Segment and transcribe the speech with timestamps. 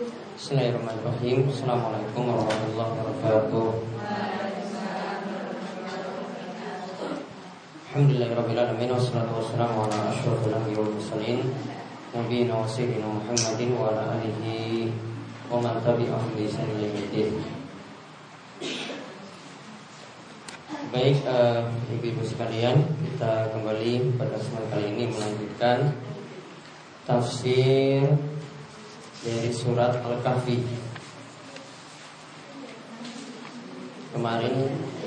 [0.00, 1.44] Bismillahirrahmanirrahim.
[1.52, 3.68] Assalamualaikum warahmatullahi wabarakatuh.
[7.92, 11.52] Alhamdulillahirrahmanirrahim Wassalatu wassalamu ala ashrafil anbiya wal mursalin
[12.16, 14.88] Nabi wa sayyidina Muhammadin wa ala alihi
[15.52, 16.64] wa man tabi'ahum bi ihsan
[20.96, 25.92] Baik uh, ibu-ibu sekalian, kita kembali pada kesempatan kali ini melanjutkan
[27.04, 28.29] tafsir
[29.20, 30.64] dari surat Al-Kahfi.
[34.10, 34.54] Kemarin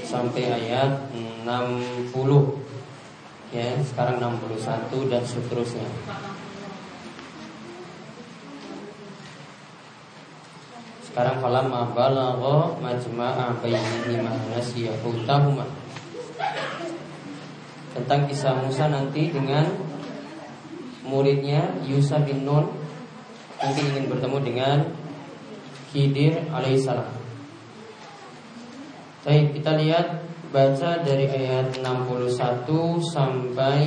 [0.06, 1.12] sampai ayat
[1.44, 2.14] 60
[3.52, 5.90] ya, sekarang 61 dan seterusnya.
[11.04, 15.66] Sekarang falam balagha majma'a bainihi ma nasiyahutahuma.
[17.94, 19.70] Tentang kisah Musa nanti dengan
[21.06, 22.83] muridnya Yusa bin Nun
[23.64, 24.78] mungkin ingin bertemu dengan
[25.94, 27.08] Khidir alaihissalam.
[29.24, 30.08] Baik, kita lihat
[30.52, 32.34] baca dari ayat 61
[33.08, 33.82] sampai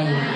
[0.00, 0.29] Bahia.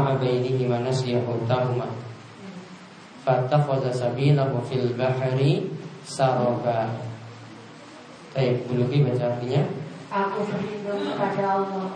[0.00, 1.92] Bainihi wa nasiya hutahuma
[3.28, 5.68] fattakhadha sabilahu fil bahri
[6.08, 6.88] saraba
[8.32, 9.60] Baik, Buluki baca artinya
[10.08, 11.88] Aku berlindung kepada Allah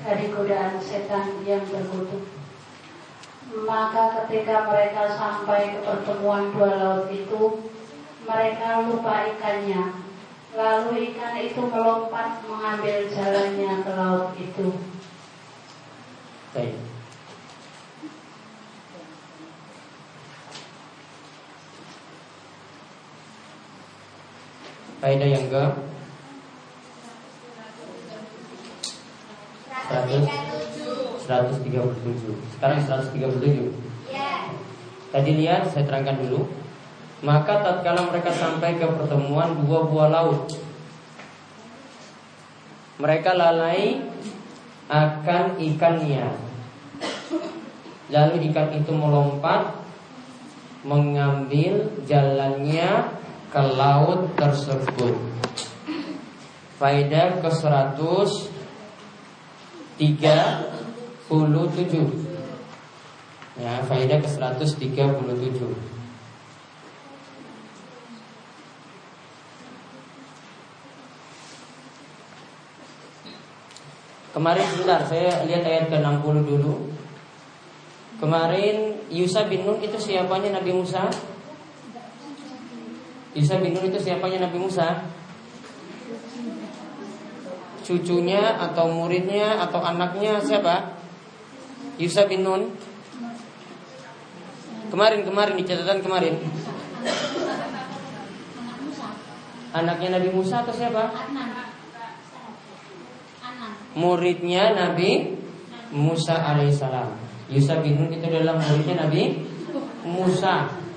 [0.00, 2.24] dari godaan setan yang berkutu.
[3.68, 7.60] Maka ketika mereka sampai ke pertemuan dua laut itu,
[8.24, 9.92] mereka lupa ikannya.
[10.56, 14.68] Lalu ikan itu melompat mengambil jalannya ke laut itu.
[16.56, 16.89] Baik.
[25.00, 25.64] Faedah yang ke
[29.88, 30.50] 100
[31.24, 33.72] 137 Sekarang 137
[34.12, 34.50] Ya.
[35.14, 36.50] Tadi lihat saya terangkan dulu.
[37.22, 40.50] Maka tatkala mereka sampai ke pertemuan dua buah laut
[43.00, 44.04] Mereka lalai
[44.90, 46.28] akan ikannya.
[48.12, 49.80] Lalu ikan itu melompat
[50.84, 53.20] Mengambil jalannya
[53.50, 55.14] ke laut tersebut
[56.78, 58.50] Faedah ke 137
[63.60, 64.80] Ya, faedah ke 137
[74.30, 76.86] Kemarin sebentar saya lihat ayat ke-60 dulu.
[78.22, 81.10] Kemarin Yusa bin Nun itu siapanya Nabi Musa?
[83.30, 85.06] Yusa bin Nun itu siapanya Nabi Musa?
[87.86, 90.98] Cucunya atau muridnya atau anaknya siapa?
[91.94, 92.74] Yusa bin Nun.
[94.90, 96.34] Kemarin kemarin di catatan kemarin.
[99.70, 101.14] Anaknya Nabi Musa atau siapa?
[103.94, 105.38] Muridnya Nabi
[105.94, 107.14] Musa alaihissalam.
[107.46, 109.46] Yusa bin Nun itu adalah muridnya Nabi
[110.02, 110.89] Musa.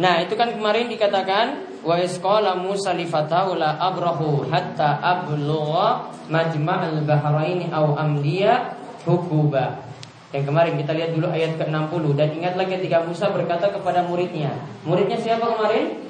[0.00, 8.00] Nah, itu kan kemarin dikatakan wa isqala Musa li abrahu hatta ablugha majma'al bahraini aw
[8.00, 9.84] amliya hukuba.
[10.32, 14.56] Yang kemarin kita lihat dulu ayat ke-60 dan ingat lagi ketika Musa berkata kepada muridnya.
[14.88, 16.00] Muridnya siapa kemarin?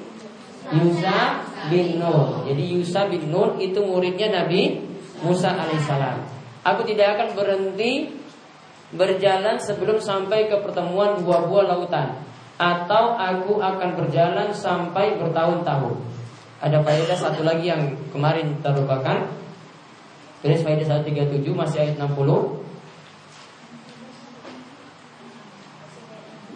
[0.71, 2.47] Yusa bin Nun.
[2.47, 4.87] Jadi Yusa bin Nun itu muridnya Nabi
[5.19, 6.23] Musa alaihissalam.
[6.63, 8.07] Aku tidak akan berhenti
[8.95, 12.30] berjalan sebelum sampai ke pertemuan dua buah lautan
[12.61, 15.97] atau aku akan berjalan sampai bertahun-tahun.
[16.61, 19.25] Ada faedah satu lagi yang kemarin terlupakan.
[20.45, 22.61] Tulis faedah 137 masih ayat 60.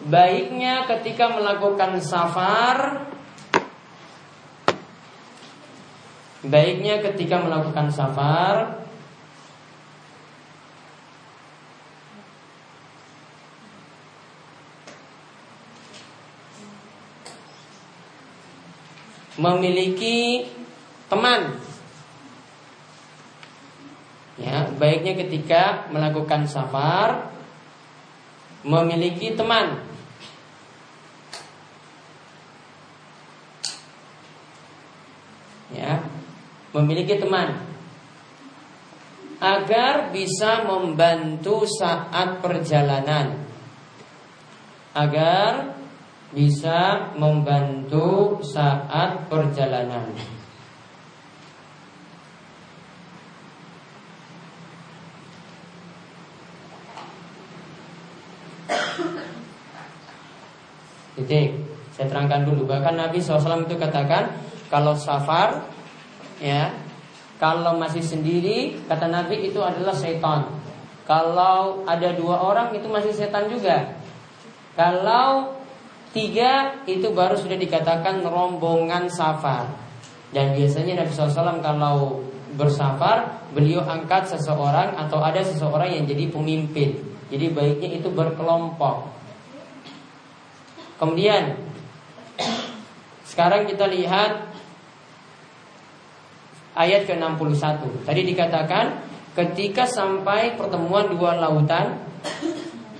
[0.05, 3.09] Baiknya ketika melakukan safar
[6.45, 8.84] Baiknya ketika melakukan safar
[19.35, 20.47] Memiliki
[21.11, 21.59] teman.
[24.35, 27.31] Ya, baiknya ketika melakukan safar
[28.65, 29.79] memiliki teman.
[35.71, 36.03] Ya
[36.75, 37.63] memiliki teman.
[39.39, 43.39] Agar bisa membantu saat perjalanan.
[44.95, 45.75] Agar
[46.35, 50.11] bisa membantu saat perjalanan
[61.15, 61.55] Titik.
[61.95, 62.67] Saya terangkan dulu.
[62.67, 64.35] Bahkan Nabi SAW itu katakan
[64.67, 65.63] kalau safar,
[66.43, 66.75] ya,
[67.39, 70.51] kalau masih sendiri, kata Nabi itu adalah setan.
[71.07, 73.95] Kalau ada dua orang itu masih setan juga.
[74.75, 75.54] Kalau
[76.15, 79.67] tiga itu baru sudah dikatakan rombongan safar.
[80.31, 82.23] Dan biasanya Nabi SAW kalau
[82.55, 86.95] bersafar, beliau angkat seseorang atau ada seseorang yang jadi pemimpin.
[87.27, 89.11] Jadi baiknya itu berkelompok.
[90.95, 91.59] Kemudian
[93.27, 94.47] sekarang kita lihat
[96.79, 98.07] ayat ke-61.
[98.07, 98.85] Tadi dikatakan
[99.35, 101.99] ketika sampai pertemuan dua lautan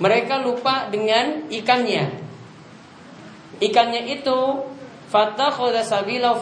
[0.04, 2.25] mereka lupa dengan ikannya.
[3.64, 4.38] Ikannya itu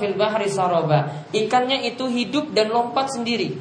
[0.02, 1.30] fil bahri saroba.
[1.30, 3.54] Ikannya itu hidup dan lompat sendiri.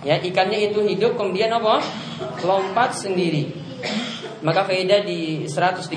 [0.00, 1.82] Ya, ikannya itu hidup kemudian apa?
[2.46, 3.52] Lompat sendiri.
[4.40, 5.92] Maka faedah di 138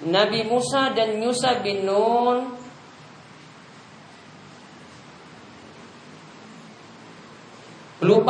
[0.00, 2.59] Nabi Musa dan Musa bin Nun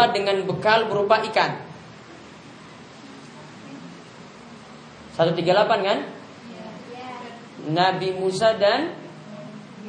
[0.01, 1.61] lupa dengan bekal berupa ikan.
[5.13, 5.45] 138
[5.85, 5.99] kan?
[7.69, 8.97] Nabi Musa dan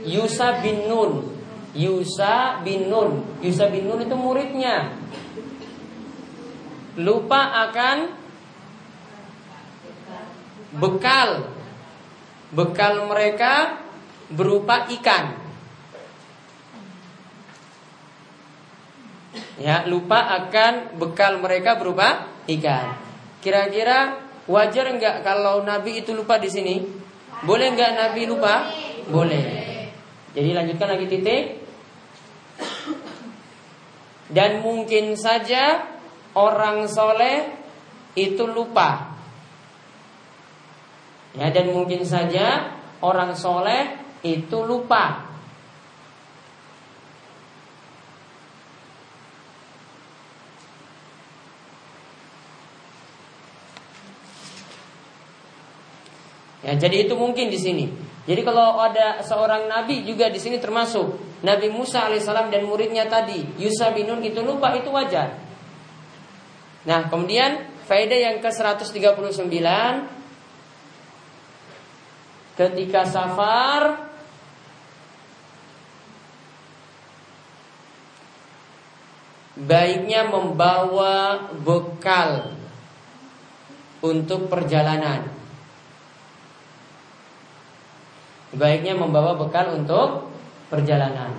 [0.03, 1.31] Yusa bin Nun.
[1.71, 3.23] Yusa bin Nun.
[3.39, 4.91] Yusa bin Nun itu muridnya.
[6.99, 8.11] Lupa akan
[10.75, 11.55] bekal.
[12.51, 13.79] Bekal mereka
[14.27, 15.39] berupa ikan.
[19.61, 22.97] Ya, lupa akan bekal mereka berupa ikan.
[23.45, 24.17] Kira-kira
[24.49, 26.81] wajar enggak kalau Nabi itu lupa di sini?
[27.45, 28.65] Boleh enggak Nabi lupa?
[29.05, 29.45] Boleh.
[30.33, 31.43] Jadi lanjutkan lagi titik.
[34.33, 35.85] Dan mungkin saja
[36.33, 37.53] orang soleh
[38.17, 39.13] itu lupa.
[41.37, 42.75] Ya, dan mungkin saja
[43.05, 45.30] orang soleh itu lupa.
[56.61, 57.89] Ya, jadi itu mungkin di sini.
[58.21, 63.41] Jadi kalau ada seorang nabi juga di sini termasuk Nabi Musa alaihissalam dan muridnya tadi
[63.57, 65.41] Yusa bin Nun itu lupa itu wajar.
[66.85, 68.93] Nah kemudian faedah yang ke 139
[72.61, 74.05] ketika safar
[79.57, 82.53] baiknya membawa bekal
[84.05, 85.40] untuk perjalanan.
[88.51, 90.27] Baiknya membawa bekal untuk
[90.67, 91.31] perjalanan.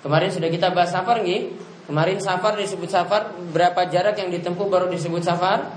[0.00, 1.52] Kemarin sudah kita bahas safar nih.
[1.84, 5.76] Kemarin safar disebut safar berapa jarak yang ditempuh baru disebut safar?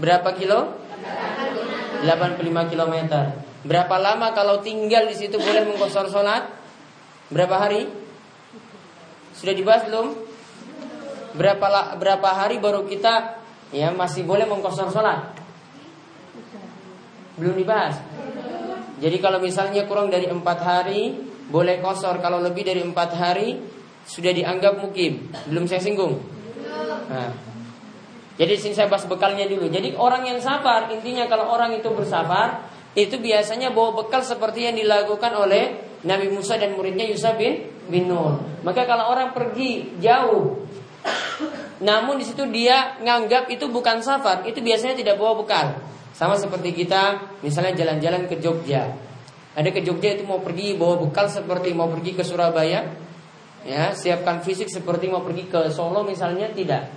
[0.00, 0.78] Berapa kilo?
[2.02, 2.96] 85 km.
[3.62, 6.50] Berapa lama kalau tinggal di situ boleh mengkosor sholat?
[7.30, 7.86] Berapa hari?
[9.38, 10.21] Sudah dibahas belum?
[11.36, 13.40] Berapa berapa hari baru kita
[13.72, 15.32] ya masih boleh mengkosor sholat?
[17.40, 17.96] Belum dibahas.
[19.02, 21.16] Jadi kalau misalnya kurang dari empat hari
[21.50, 23.58] boleh kosor, kalau lebih dari empat hari
[24.06, 25.32] sudah dianggap mukim.
[25.50, 26.22] Belum saya singgung.
[27.10, 27.34] Nah,
[28.38, 29.68] jadi sini saya bahas bekalnya dulu.
[29.68, 34.76] Jadi orang yang safar intinya kalau orang itu bersafar itu biasanya bawa bekal seperti yang
[34.76, 38.40] dilakukan oleh Nabi Musa dan muridnya Yusuf bin bin Nun.
[38.64, 40.64] Maka kalau orang pergi jauh
[41.82, 45.66] namun di situ dia nganggap itu bukan safar, itu biasanya tidak bawa bekal.
[46.14, 48.94] Sama seperti kita misalnya jalan-jalan ke Jogja.
[49.52, 52.86] Ada ke Jogja itu mau pergi bawa bekal seperti mau pergi ke Surabaya.
[53.62, 56.90] Ya, siapkan fisik seperti mau pergi ke Solo misalnya tidak.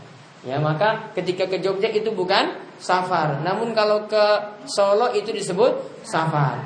[0.45, 3.41] Ya, maka ketika ke Jogja itu bukan safar.
[3.41, 4.25] Namun kalau ke
[4.69, 6.61] Solo itu disebut safar.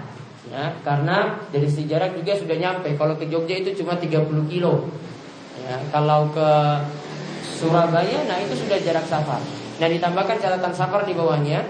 [0.50, 2.96] Ya, karena dari sejarah juga sudah nyampe.
[3.00, 4.88] Kalau ke Jogja itu cuma 30 kilo.
[5.64, 6.50] Ya, kalau ke
[7.60, 9.44] Surabaya, nah itu sudah jarak safar.
[9.84, 11.68] Nah ditambahkan catatan safar di bawahnya.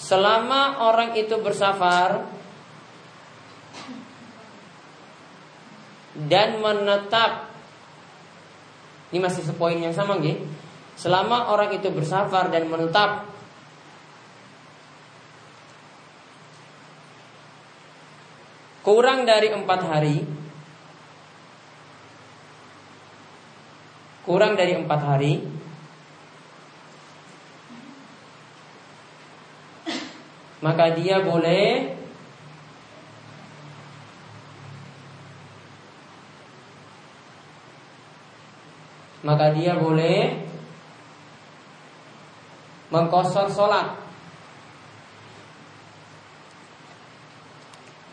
[0.00, 2.26] Selama orang itu bersafar
[6.26, 7.46] dan menetap
[9.10, 10.46] ini masih sepoin yang sama gitu.
[10.98, 13.26] Selama orang itu bersafar dan menetap
[18.80, 20.16] kurang dari empat hari.
[24.24, 25.34] Kurang dari empat hari.
[30.60, 31.96] Maka dia boleh
[39.20, 40.36] maka dia boleh
[42.92, 44.09] mengkosor sholat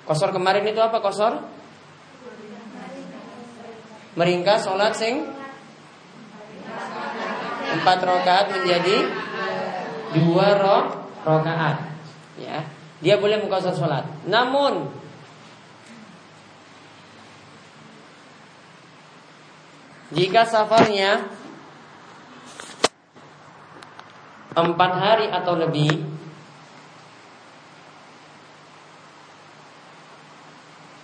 [0.08, 1.44] Kosor kemarin itu apa kosor?
[4.16, 5.28] Meringkas sholat sing
[7.68, 8.98] empat rokaat menjadi
[10.16, 10.84] dua roh
[11.28, 11.92] rokaat.
[12.40, 12.64] Ya,
[13.04, 14.08] dia boleh mengkosor sholat.
[14.26, 14.90] Namun
[20.16, 21.28] jika safarnya
[24.56, 26.17] empat hari atau lebih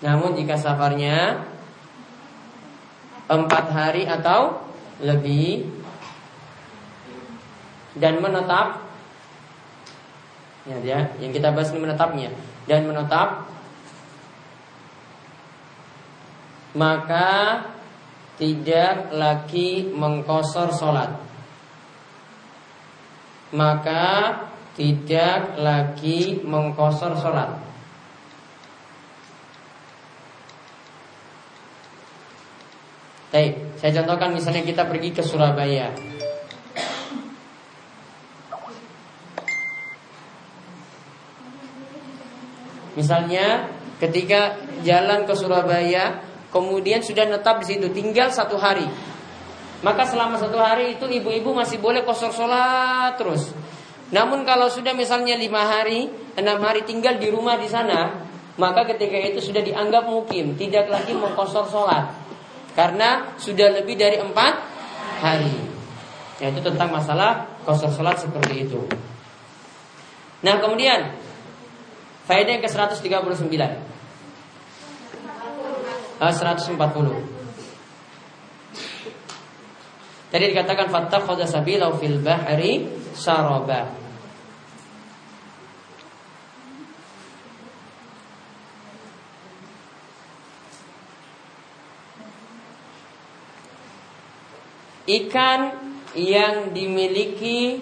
[0.03, 1.47] Namun jika safarnya
[3.31, 4.59] empat hari atau
[4.99, 5.63] lebih
[7.95, 8.83] dan menetap
[10.67, 12.29] ya dia yang kita bahas ini menetapnya
[12.67, 13.47] dan menetap
[16.75, 17.63] maka
[18.35, 21.21] tidak lagi mengkosor sholat.
[23.53, 24.33] Maka
[24.73, 27.72] tidak lagi mengkosor sholat
[33.33, 35.89] Baik, saya contohkan misalnya kita pergi ke Surabaya.
[42.93, 44.53] Misalnya ketika
[44.85, 46.21] jalan ke Surabaya,
[46.53, 48.85] kemudian sudah netap di situ, tinggal satu hari.
[49.81, 53.49] Maka selama satu hari itu ibu-ibu masih boleh kosor sholat terus.
[54.13, 56.05] Namun kalau sudah misalnya lima hari,
[56.37, 58.13] enam hari tinggal di rumah di sana,
[58.61, 62.22] maka ketika itu sudah dianggap mukim, tidak lagi mengkosor sholat.
[62.73, 64.53] Karena sudah lebih dari empat
[65.21, 65.55] hari.
[66.41, 68.81] Yaitu tentang masalah kosor sholat seperti itu.
[70.43, 71.23] Nah kemudian
[72.23, 73.51] Faedah yang ke-139.
[76.23, 76.79] Uh, 140
[80.31, 84.02] Tadi dikatakan fattakhadha sabila fil bahri saraba
[95.03, 95.75] ikan
[96.15, 97.81] yang dimiliki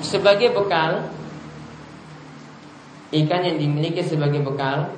[0.00, 1.10] sebagai bekal
[3.12, 4.94] ikan yang dimiliki sebagai bekal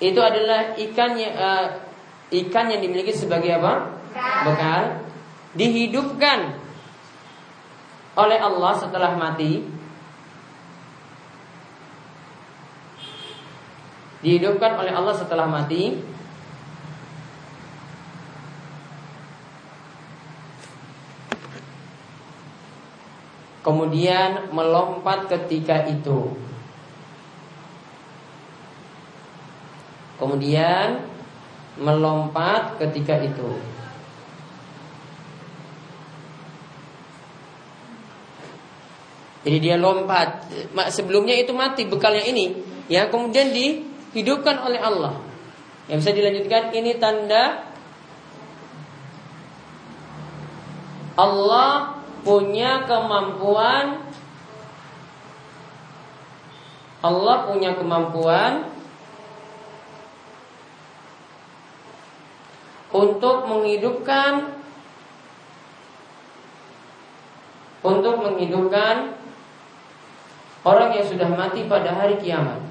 [0.00, 1.66] itu adalah ikan yang uh,
[2.32, 4.00] ikan yang dimiliki sebagai apa?
[4.48, 4.82] Bekal.
[5.50, 6.59] Dihidupkan
[8.18, 9.62] oleh Allah setelah mati.
[14.20, 15.96] Dihidupkan oleh Allah setelah mati.
[23.60, 26.32] Kemudian melompat ketika itu.
[30.20, 31.08] Kemudian
[31.80, 33.79] melompat ketika itu
[39.40, 40.46] Jadi dia lompat.
[40.92, 42.52] Sebelumnya itu mati bekalnya ini,
[42.92, 45.16] yang kemudian dihidupkan oleh Allah.
[45.88, 47.66] Yang bisa dilanjutkan ini tanda
[51.18, 54.06] Allah punya kemampuan
[57.00, 58.68] Allah punya kemampuan
[62.92, 64.52] untuk menghidupkan
[67.80, 69.19] untuk menghidupkan
[70.60, 72.70] Orang yang sudah mati pada hari kiamat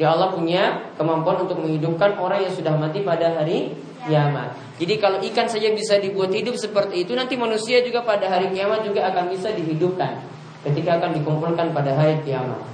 [0.00, 3.76] Ya Allah punya kemampuan untuk menghidupkan orang yang sudah mati pada hari
[4.08, 4.56] kiamat.
[4.80, 8.80] Jadi kalau ikan saja bisa dibuat hidup seperti itu, nanti manusia juga pada hari kiamat
[8.80, 10.24] juga akan bisa dihidupkan
[10.64, 12.64] ketika akan dikumpulkan pada hari kiamat.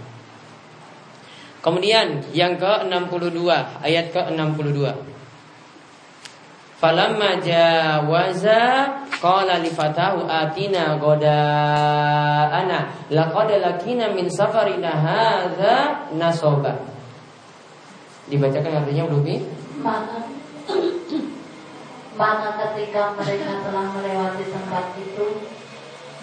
[1.66, 3.42] Kemudian yang ke-62,
[3.82, 5.15] ayat ke-62.
[6.76, 8.84] Falamma jawaza
[9.16, 11.00] qala li fatahu atina
[12.52, 16.76] ana laqad lakina min safarina hadza nasoba.
[18.28, 19.40] Dibacakan artinya Umi?
[19.80, 20.26] Maka
[22.16, 25.46] maka ketika mereka telah melewati tempat itu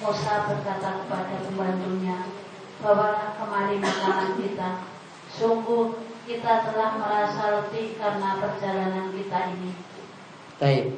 [0.02, 2.34] Musa berkata kepada pembantunya
[2.82, 4.90] Bawalah kemari makanan kita
[5.30, 5.94] Sungguh
[6.26, 9.93] kita telah merasa letih karena perjalanan kita ini
[10.62, 10.94] Baik.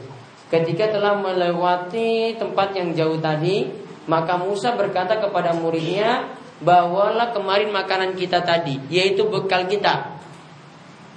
[0.52, 3.66] Ketika telah melewati tempat yang jauh tadi,
[4.06, 10.16] maka Musa berkata kepada muridnya, "Bawalah kemarin makanan kita tadi, yaitu bekal kita."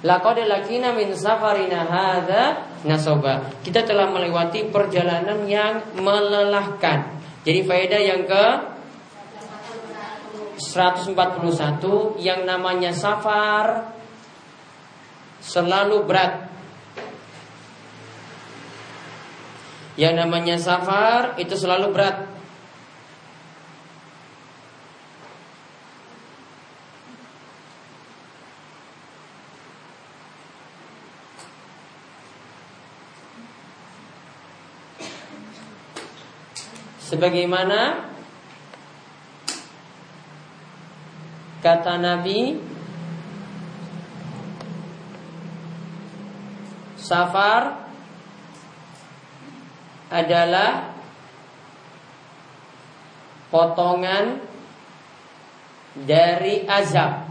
[0.06, 3.50] Laqad lakina min safarina hadza nasoba.
[3.66, 7.18] Kita telah melewati perjalanan yang melelahkan.
[7.42, 8.44] Jadi faedah yang ke
[10.58, 13.94] 141 yang namanya safar
[15.38, 16.50] selalu berat
[19.98, 22.22] Yang namanya safar itu selalu berat.
[37.02, 38.06] Sebagaimana
[41.58, 42.62] kata Nabi
[46.94, 47.87] Safar
[50.08, 50.92] adalah
[53.52, 54.40] potongan
[55.96, 57.28] dari azab.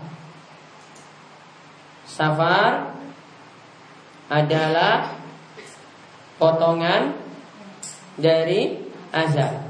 [2.07, 2.97] Safar
[4.27, 5.13] adalah
[6.41, 7.13] potongan
[8.17, 8.81] dari
[9.13, 9.67] azab.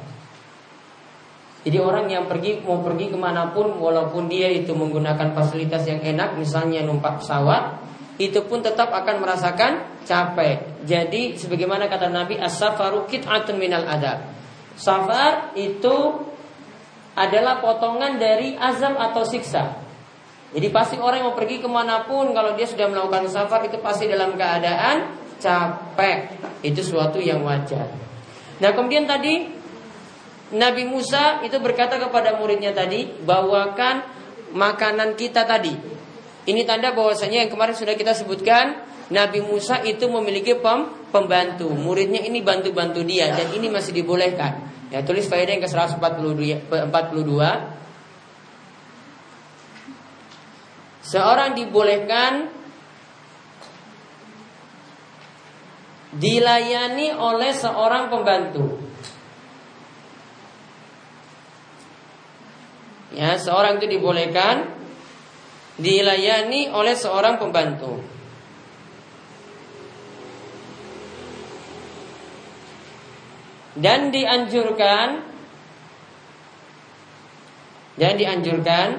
[1.67, 5.99] Jadi orang yang pergi mau pergi ke mana pun walaupun dia itu menggunakan fasilitas yang
[5.99, 7.83] enak, misalnya numpak pesawat,
[8.15, 10.87] itu pun tetap akan merasakan capek.
[10.87, 14.23] Jadi sebagaimana kata Nabi as-safaru qit'atun minal adab.
[14.79, 16.23] Safar itu
[17.17, 19.83] adalah potongan dari azab atau siksa.
[20.55, 23.83] Jadi pasti orang yang mau pergi ke mana pun kalau dia sudah melakukan safar itu
[23.83, 25.11] pasti dalam keadaan
[25.43, 26.39] capek.
[26.63, 27.91] Itu suatu yang wajar.
[28.63, 29.43] Nah kemudian tadi
[30.55, 34.07] Nabi Musa itu berkata kepada muridnya tadi, bawakan
[34.55, 35.75] makanan kita tadi.
[36.47, 41.71] Ini tanda bahwasanya yang kemarin sudah kita sebutkan, Nabi Musa itu memiliki pem, pembantu.
[41.71, 44.67] Muridnya ini bantu-bantu dia dan ini masih dibolehkan.
[44.91, 47.31] Ya, tulis faedah yang ke-142.
[51.07, 52.51] Seorang dibolehkan
[56.11, 58.75] dilayani oleh seorang pembantu.
[63.15, 64.67] Ya, seorang itu dibolehkan
[65.79, 68.16] dilayani oleh seorang pembantu.
[73.77, 75.37] Dan dianjurkan
[77.97, 78.89] dan dianjurkan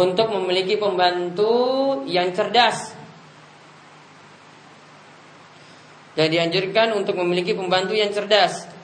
[0.00, 1.52] untuk memiliki pembantu
[2.08, 2.96] yang cerdas.
[6.16, 8.80] Dan dianjurkan untuk memiliki pembantu yang cerdas.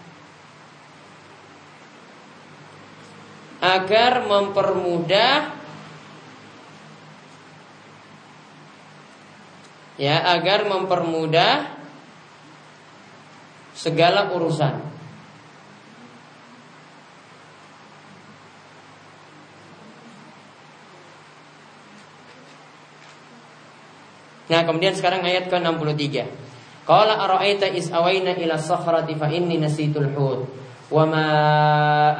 [3.67, 5.66] agar mempermudah
[9.97, 11.77] ya agar mempermudah
[13.77, 14.97] segala urusan.
[24.47, 26.23] Nah, kemudian sekarang ayat ke-63.
[26.87, 30.47] Qala ara'aita is awaina ila sakhrati fa inni nasitul hut
[30.87, 32.15] wa ma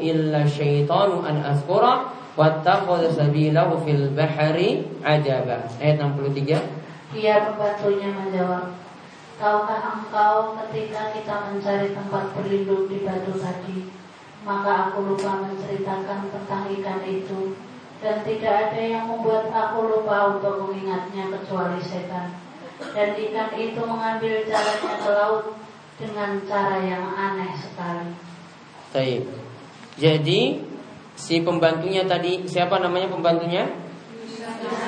[0.00, 5.66] illa syaitanu an azkura wattaqad sabilahu fil bahari ajaba.
[5.78, 7.14] Ayat 63.
[7.14, 8.74] Dia pembantunya menjawab,
[9.34, 13.90] Tahukah engkau ketika kita mencari tempat berlindung di batu tadi,
[14.46, 17.58] maka aku lupa menceritakan tentang ikan itu,
[17.98, 22.38] dan tidak ada yang membuat aku lupa untuk mengingatnya kecuali setan.
[22.94, 25.44] Dan ikan itu mengambil jalannya ke laut
[25.98, 28.14] dengan cara yang aneh sekali.
[28.94, 29.22] Baik.
[29.98, 30.62] Jadi
[31.14, 33.70] si pembantunya tadi siapa namanya pembantunya?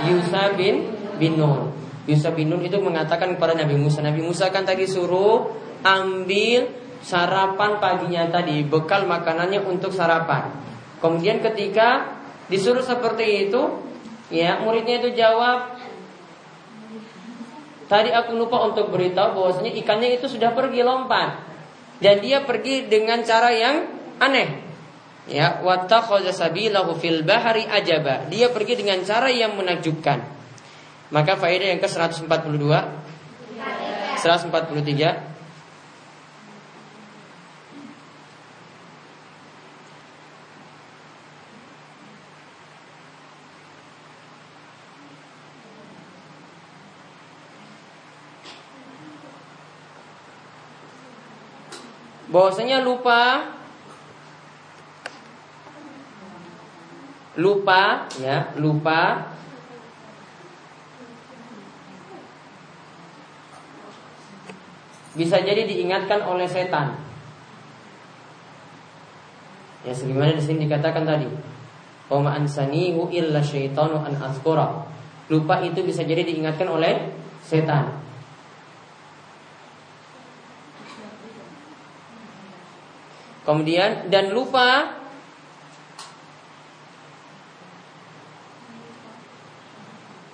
[0.06, 1.72] Yusa bin bin Nun.
[2.06, 5.50] Yusa bin Nun itu mengatakan kepada Nabi Musa, Nabi Musa kan tadi suruh
[5.82, 6.70] ambil
[7.02, 10.50] sarapan paginya tadi, bekal makanannya untuk sarapan.
[10.98, 12.18] Kemudian ketika
[12.50, 13.62] disuruh seperti itu,
[14.32, 15.76] ya muridnya itu jawab,
[17.86, 21.38] Tadi aku lupa untuk beritahu bahwasanya ikannya itu sudah pergi lompat
[22.02, 23.86] dan dia pergi dengan cara yang
[24.18, 24.65] aneh.
[25.26, 28.30] Ya, wattakhadha sabilahu fil bahari ajaba.
[28.30, 30.22] Dia pergi dengan cara yang menakjubkan.
[31.10, 32.66] Maka faedah yang ke-142
[34.22, 35.36] 143
[52.26, 53.55] bahwasanya lupa
[57.36, 59.32] lupa ya lupa.
[65.16, 66.92] Bisa jadi diingatkan oleh setan.
[69.88, 71.28] Ya sebagaimana di sini dikatakan tadi.
[72.12, 74.84] Oma ansanihu illa syaitanu an azkura.
[75.32, 77.96] Lupa itu bisa jadi diingatkan oleh setan.
[83.46, 84.95] Kemudian dan lupa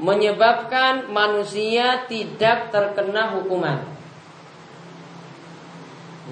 [0.03, 3.87] menyebabkan manusia tidak terkena hukuman.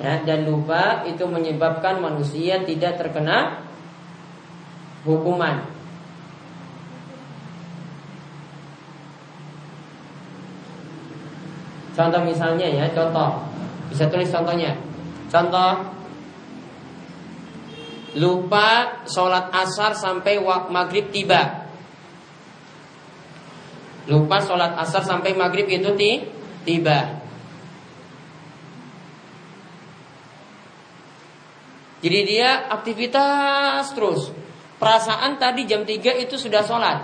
[0.02, 3.62] Ya, dan lupa itu menyebabkan manusia tidak terkena
[5.06, 5.70] hukuman.
[11.94, 13.44] Contoh misalnya ya, contoh.
[13.92, 14.74] Bisa tulis contohnya.
[15.30, 15.94] Contoh
[18.18, 21.59] lupa sholat asar sampai maghrib tiba.
[24.10, 25.94] Lupa sholat asar sampai maghrib itu
[26.66, 27.22] tiba.
[32.00, 34.34] Jadi dia aktivitas terus.
[34.80, 36.98] Perasaan tadi jam 3 itu sudah sholat.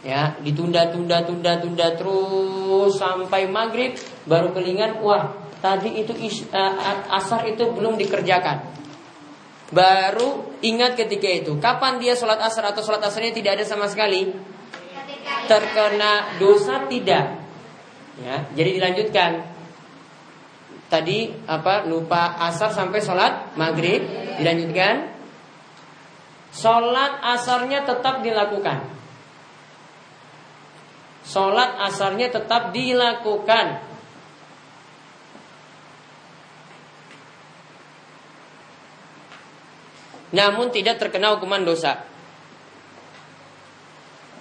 [0.00, 6.14] Ya, ditunda, tunda, tunda, tunda terus sampai maghrib baru kelingan, wah tadi itu
[6.54, 8.64] uh, asar itu belum dikerjakan.
[9.74, 11.58] Baru ingat ketika itu.
[11.58, 14.30] Kapan dia sholat asar atau sholat asarnya tidak ada sama sekali?
[15.46, 17.38] Terkena dosa tidak.
[18.16, 19.30] Ya, jadi dilanjutkan.
[20.86, 24.06] Tadi apa lupa asar sampai sholat maghrib
[24.38, 25.12] dilanjutkan.
[26.54, 28.86] Sholat asarnya tetap dilakukan.
[31.26, 33.82] Sholat asarnya tetap dilakukan
[40.34, 42.02] Namun tidak terkena hukuman dosa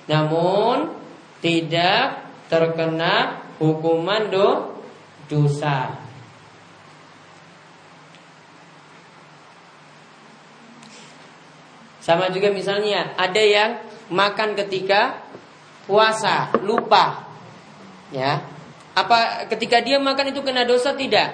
[0.05, 0.93] Namun
[1.41, 4.77] tidak terkena hukuman do,
[5.25, 6.05] dosa
[12.05, 13.81] Sama juga misalnya ada yang
[14.13, 15.25] makan ketika
[15.89, 17.25] puasa, lupa.
[18.13, 18.45] Ya.
[18.93, 21.33] Apa ketika dia makan itu kena dosa tidak?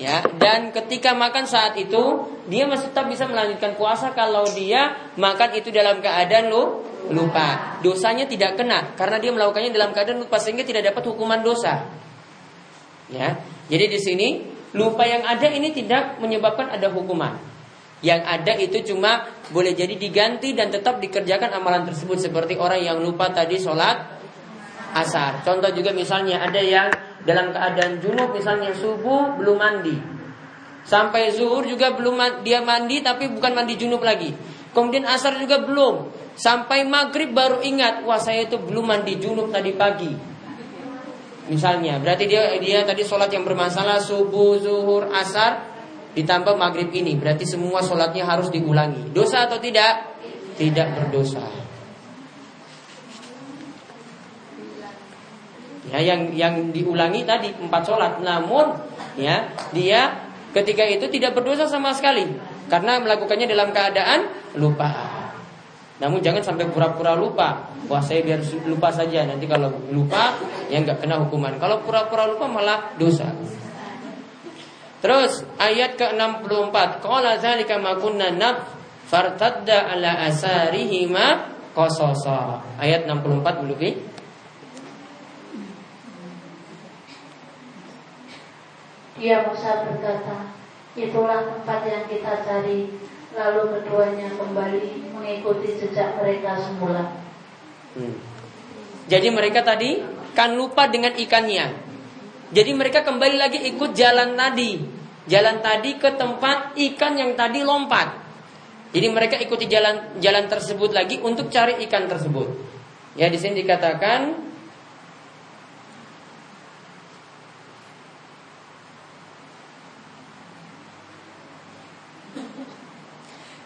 [0.00, 5.56] Ya, dan ketika makan saat itu dia masih tetap bisa melanjutkan puasa kalau dia makan
[5.56, 7.78] itu dalam keadaan lu lupa.
[7.84, 11.86] Dosanya tidak kena karena dia melakukannya dalam keadaan lupa sehingga tidak dapat hukuman dosa.
[13.10, 13.38] Ya.
[13.66, 14.28] Jadi di sini
[14.74, 17.38] lupa yang ada ini tidak menyebabkan ada hukuman.
[18.04, 22.98] Yang ada itu cuma boleh jadi diganti dan tetap dikerjakan amalan tersebut seperti orang yang
[23.00, 24.20] lupa tadi sholat
[24.92, 25.40] asar.
[25.42, 26.92] Contoh juga misalnya ada yang
[27.24, 29.96] dalam keadaan junub misalnya subuh belum mandi.
[30.86, 34.30] Sampai zuhur juga belum dia mandi tapi bukan mandi junub lagi.
[34.76, 36.12] Kemudian asar juga belum.
[36.36, 40.12] Sampai maghrib baru ingat, wah saya itu belum mandi junub tadi pagi.
[41.48, 45.64] Misalnya, berarti dia dia tadi sholat yang bermasalah subuh, zuhur, asar
[46.12, 47.16] ditambah maghrib ini.
[47.16, 49.16] Berarti semua sholatnya harus diulangi.
[49.16, 50.20] Dosa atau tidak?
[50.60, 51.40] Tidak berdosa.
[55.88, 58.20] Ya yang yang diulangi tadi empat sholat.
[58.20, 58.76] Namun
[59.16, 64.20] ya dia ketika itu tidak berdosa sama sekali karena melakukannya dalam keadaan
[64.58, 64.90] lupa.
[65.96, 67.72] Namun jangan sampai pura-pura lupa.
[67.88, 69.24] Wah saya biar lupa saja.
[69.24, 70.36] Nanti kalau lupa
[70.68, 71.56] ya nggak kena hukuman.
[71.56, 73.32] Kalau pura-pura lupa malah dosa.
[75.00, 78.74] Terus ayat ke-64, qala zalika ma kunna naf
[79.06, 82.64] fartadda ala asarihima qasasa.
[82.80, 83.90] Ayat 64 dulu Ki.
[89.16, 90.52] Dia Musa berkata,
[90.96, 92.90] itulah tempat yang kita cari.
[93.36, 97.20] Lalu keduanya kembali mengikuti jejak mereka semula.
[97.92, 98.16] Hmm.
[99.06, 100.00] Jadi mereka tadi
[100.32, 101.84] kan lupa dengan ikannya.
[102.50, 104.80] Jadi mereka kembali lagi ikut jalan tadi.
[105.26, 108.24] Jalan tadi ke tempat ikan yang tadi lompat.
[108.94, 112.48] Jadi mereka ikuti jalan jalan tersebut lagi untuk cari ikan tersebut.
[113.18, 114.45] Ya di sini dikatakan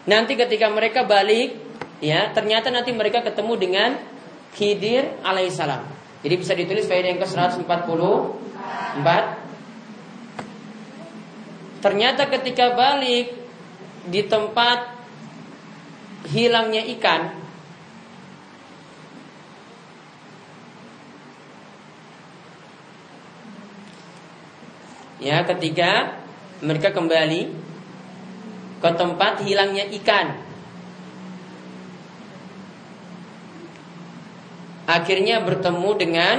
[0.09, 1.53] Nanti ketika mereka balik,
[2.01, 3.89] ya ternyata nanti mereka ketemu dengan
[4.51, 5.85] Khidir alaihissalam.
[6.21, 7.65] Jadi bisa ditulis faedah yang ke 144
[11.81, 13.33] Ternyata ketika balik
[14.05, 14.93] di tempat
[16.29, 17.41] hilangnya ikan
[25.21, 26.17] Ya, ketika
[26.65, 27.60] mereka kembali
[28.81, 30.41] ke tempat hilangnya ikan.
[34.89, 36.37] Akhirnya bertemu dengan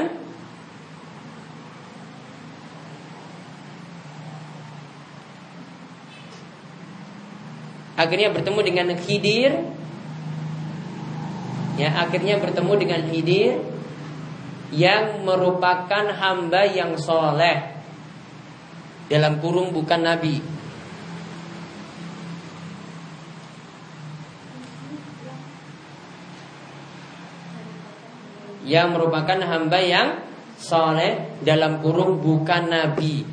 [7.94, 9.52] akhirnya bertemu dengan Khidir.
[11.78, 13.62] Ya akhirnya bertemu dengan Khidir
[14.74, 17.78] yang merupakan hamba yang soleh.
[19.06, 20.61] Dalam kurung bukan nabi
[28.62, 30.08] yang merupakan hamba yang
[30.58, 33.26] soleh dalam kurung bukan nabi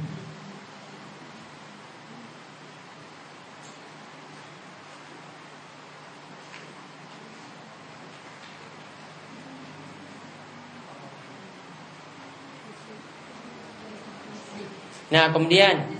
[15.09, 15.99] Nah kemudian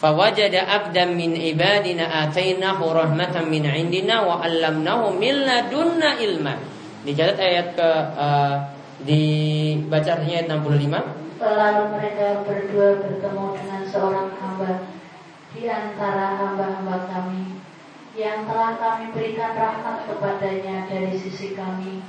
[0.00, 6.56] Fawajada abdan min ibadina atainahu rahmatan min indina wa allamnahu min ladunna ilma.
[7.00, 8.54] Dicatat ayat ke uh,
[9.00, 11.40] dibaca ayat 65.
[11.40, 14.84] Lalu mereka berdua bertemu dengan seorang hamba
[15.56, 17.56] di antara hamba-hamba kami
[18.12, 22.04] yang telah kami berikan rahmat kepadanya dari sisi kami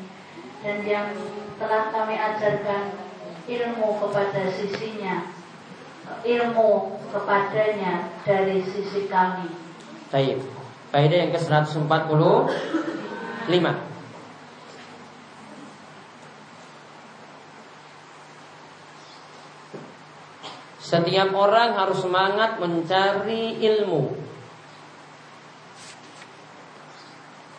[0.60, 1.15] dan yang
[1.56, 2.91] telah kami ajarkan
[3.47, 5.32] ilmu kepada sisinya
[6.27, 9.47] ilmu kepadanya dari sisi kami.
[10.12, 10.43] Baik.
[10.91, 12.19] Faedah yang ke-145.
[20.91, 24.12] Setiap orang harus semangat mencari ilmu.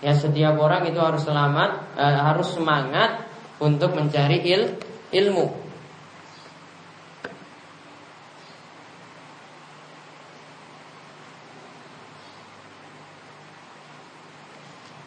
[0.04, 3.24] Ya, setiap orang itu harus selamat, eh, harus semangat
[3.56, 4.76] untuk mencari il,
[5.16, 5.48] ilmu.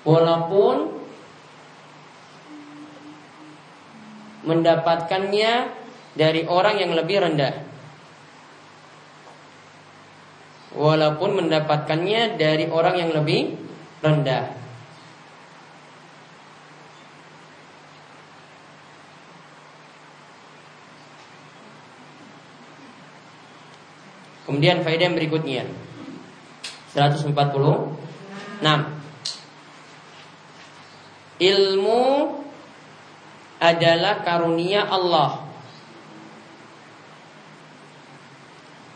[0.02, 0.76] Walaupun
[4.50, 5.54] mendapatkannya
[6.18, 7.75] dari orang yang lebih rendah.
[10.76, 13.56] Walaupun mendapatkannya dari orang yang lebih
[14.04, 14.52] rendah.
[24.46, 25.66] Kemudian faedah yang berikutnya.
[26.94, 27.34] 146
[31.36, 32.04] Ilmu
[33.60, 35.45] adalah karunia Allah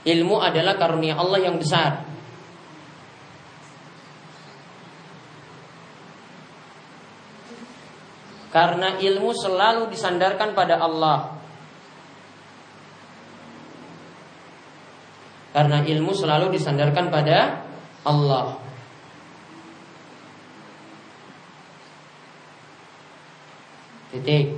[0.09, 2.09] Ilmu adalah karunia Allah yang besar.
[8.49, 11.37] Karena ilmu selalu disandarkan pada Allah.
[15.53, 17.61] Karena ilmu selalu disandarkan pada
[18.09, 18.57] Allah.
[24.09, 24.57] Titik.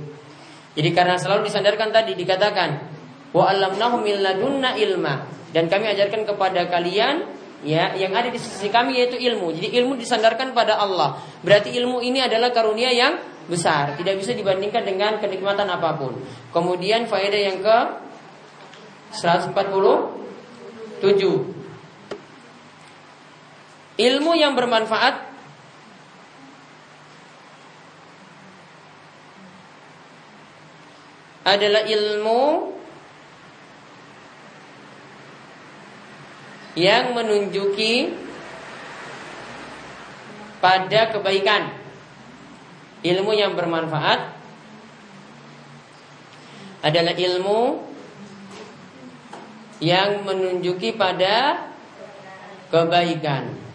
[0.72, 2.88] Jadi karena selalu disandarkan tadi dikatakan
[3.36, 7.28] wa alamnahu ilma dan kami ajarkan kepada kalian
[7.62, 9.52] ya yang ada di sisi kami yaitu ilmu.
[9.54, 11.20] Jadi ilmu disandarkan pada Allah.
[11.44, 16.18] Berarti ilmu ini adalah karunia yang besar, tidak bisa dibandingkan dengan kenikmatan apa pun.
[16.50, 17.78] Kemudian faedah yang ke
[19.12, 21.52] 147
[23.92, 25.20] Ilmu yang bermanfaat
[31.44, 32.72] adalah ilmu
[36.78, 38.16] yang menunjuki
[40.62, 41.74] pada kebaikan
[43.02, 44.30] ilmu yang bermanfaat
[46.82, 47.82] adalah ilmu
[49.82, 51.66] yang menunjuki pada
[52.70, 53.71] kebaikan.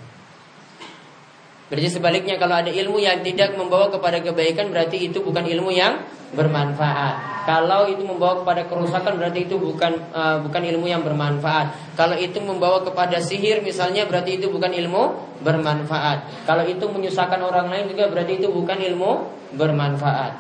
[1.68, 6.00] Berarti sebaliknya kalau ada ilmu yang tidak membawa kepada kebaikan berarti itu bukan ilmu yang
[6.32, 7.44] bermanfaat.
[7.44, 11.96] Kalau itu membawa kepada kerusakan berarti itu bukan uh, bukan ilmu yang bermanfaat.
[12.00, 15.04] Kalau itu membawa kepada sihir misalnya berarti itu bukan ilmu
[15.44, 16.48] bermanfaat.
[16.48, 19.12] Kalau itu menyusahkan orang lain juga berarti itu bukan ilmu
[19.60, 20.40] bermanfaat.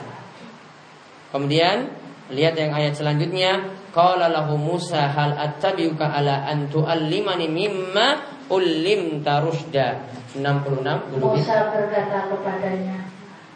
[1.36, 1.92] Kemudian
[2.32, 8.08] lihat yang ayat selanjutnya qala lahu Musa hal attabiuka ala an tuallimani mimma
[8.52, 13.08] ullim tarusda 66 Musa berkata kepadanya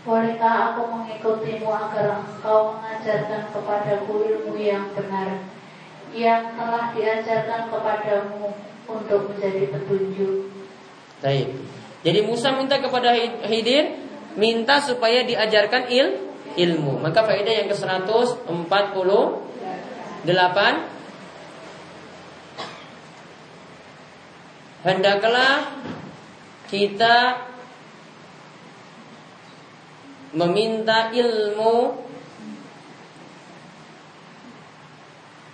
[0.02, 5.46] Bolehkah aku mengikutimu agar engkau mengajarkan kepadaku ilmu yang benar
[6.10, 8.50] yang telah diajarkan kepadamu
[8.90, 10.50] untuk menjadi petunjuk.
[11.22, 11.54] Baik.
[12.02, 13.14] Jadi Musa minta kepada
[13.46, 13.94] Khidir
[14.36, 16.18] minta supaya diajarkan il
[16.58, 16.98] ilmu.
[17.00, 20.58] Maka faedah yang ke-148
[24.82, 25.70] hendaklah
[26.72, 27.44] kita
[30.32, 32.00] meminta ilmu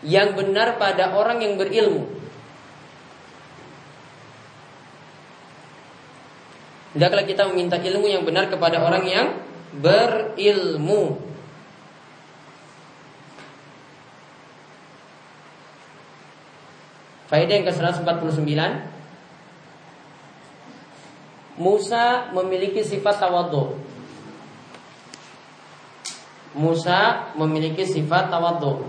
[0.06, 2.06] yang benar pada orang yang berilmu.
[6.94, 9.28] Hendaklah kita meminta ilmu yang benar kepada orang yang
[9.74, 11.18] berilmu.
[17.28, 18.97] Faedah yang ke-149
[21.58, 23.88] Musa memiliki sifat tawadhu
[26.58, 28.82] Musa memiliki sifat tawadhu.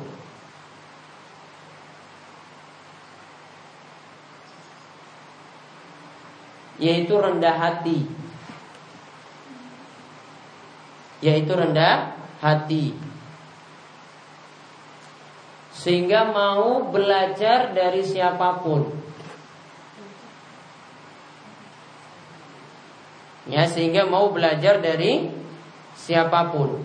[6.80, 8.08] Yaitu rendah hati.
[11.20, 12.96] Yaitu rendah hati.
[15.76, 18.88] Sehingga mau belajar dari siapa pun.
[23.48, 25.32] Ya, sehingga mau belajar dari
[25.96, 26.84] siapa pun.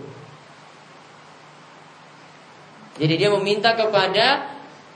[2.94, 4.54] Jadi dia meminta kepada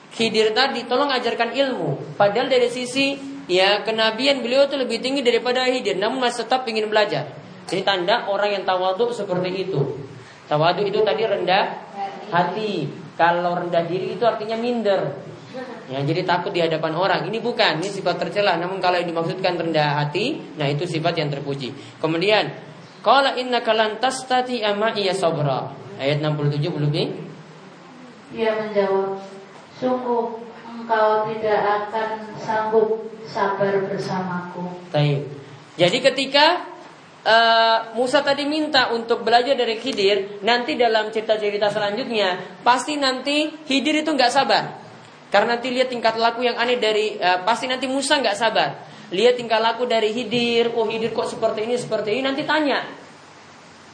[0.08, 2.16] Khidir tadi tolong ajarkan ilmu.
[2.16, 6.88] Padahal dari sisi ya kenabian beliau itu lebih tinggi daripada Khidir, namun masih tetap ingin
[6.88, 7.28] belajar.
[7.68, 10.00] Ini tanda orang yang tawadu seperti itu.
[10.48, 11.64] Tawadu itu tadi rendah
[12.32, 12.88] hati.
[13.18, 15.12] Kalau rendah diri itu artinya minder.
[15.88, 17.20] Ya, jadi takut di hadapan orang.
[17.32, 18.60] Ini bukan, ini sifat tercela.
[18.60, 21.72] Namun kalau yang dimaksudkan rendah hati, nah itu sifat yang terpuji.
[21.96, 22.52] Kemudian,
[23.00, 25.72] qala innaka lan tastati ama iya sabra.
[25.96, 27.06] Ayat 67 belum ini?
[28.36, 29.24] Dia menjawab,
[29.80, 30.24] sungguh
[30.68, 34.68] engkau tidak akan sanggup sabar bersamaku.
[34.92, 35.24] Taib.
[35.80, 36.68] Jadi ketika
[37.24, 44.04] uh, Musa tadi minta untuk belajar dari Khidir, nanti dalam cerita-cerita selanjutnya pasti nanti Khidir
[44.04, 44.87] itu nggak sabar.
[45.28, 48.70] Karena nanti lihat tingkat laku yang aneh dari uh, pasti nanti Musa nggak sabar.
[49.08, 52.84] Lihat tingkah laku dari Hidir, oh Hidir kok seperti ini seperti ini nanti tanya.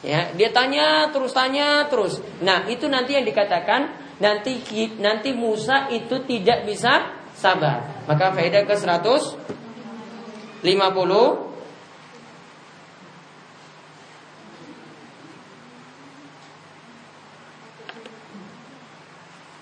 [0.05, 2.21] Ya, dia tanya terus tanya terus.
[2.43, 3.89] Nah, itu nanti yang dikatakan
[4.21, 4.59] nanti
[4.99, 8.05] nanti Musa itu tidak bisa sabar.
[8.05, 10.63] Maka faedah ke 150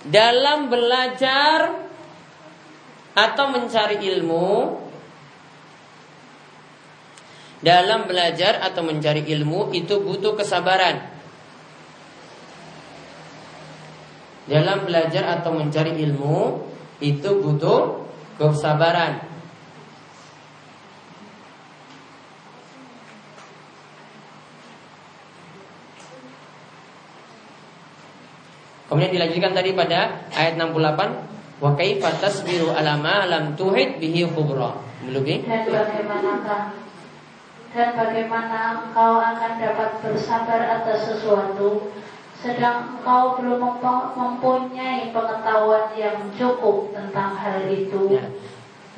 [0.08, 1.88] dalam belajar
[3.14, 4.84] atau mencari ilmu
[7.64, 11.00] dalam belajar atau mencari ilmu itu butuh kesabaran.
[14.44, 16.60] Dalam belajar atau mencari ilmu
[17.00, 18.04] itu butuh
[18.36, 19.33] kesabaran.
[28.94, 34.78] Kemudian dilanjutkan tadi pada ayat 68 wa kaifa tasbiru ala ma lam tuhid bihi khubra.
[35.02, 36.78] Belum Dan bagaimanakah
[37.74, 41.90] dan bagaimana engkau akan dapat bersabar atas sesuatu
[42.38, 43.82] sedang engkau belum
[44.14, 48.14] mempunyai pengetahuan yang cukup tentang hal itu.
[48.14, 48.30] Ya.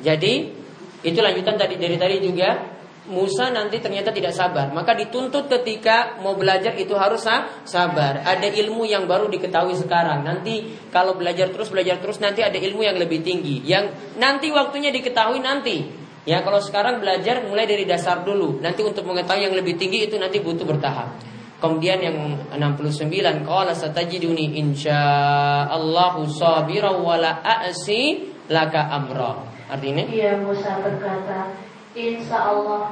[0.03, 0.59] Jadi
[1.07, 2.74] itu lanjutan tadi dari tadi juga
[3.05, 7.21] Musa nanti ternyata tidak sabar, maka dituntut ketika mau belajar itu harus
[7.61, 8.25] sabar.
[8.25, 10.25] Ada ilmu yang baru diketahui sekarang.
[10.25, 14.89] Nanti kalau belajar terus belajar terus nanti ada ilmu yang lebih tinggi yang nanti waktunya
[14.89, 15.85] diketahui nanti.
[16.25, 18.57] Ya kalau sekarang belajar mulai dari dasar dulu.
[18.57, 21.21] Nanti untuk mengetahui yang lebih tinggi itu nanti butuh bertahap.
[21.61, 22.17] Kemudian yang
[22.57, 29.45] 69 qala satajiduni insyaallahu sabira wala a'si laka amra.
[29.69, 30.05] Artinya?
[30.05, 31.53] Iya Musa berkata,
[31.95, 32.91] Insya Allah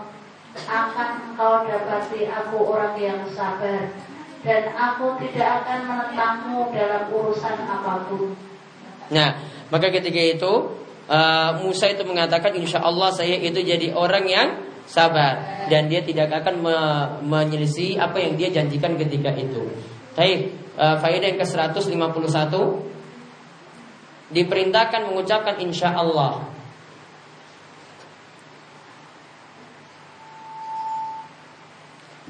[0.56, 3.92] akan engkau dapati aku orang yang sabar
[4.48, 8.32] dan aku tidak akan menentangmu dalam urusan apa pun.
[9.12, 9.36] Nah,
[9.68, 10.54] maka ketika itu
[11.12, 14.50] uh, Musa itu mengatakan insya Allah saya itu jadi orang yang
[14.88, 16.78] sabar dan dia tidak akan me
[17.24, 19.68] menyelisih apa yang dia janjikan ketika itu.
[20.16, 22.56] Baik, uh, faedah yang ke-151
[24.32, 26.53] diperintahkan mengucapkan insya Allah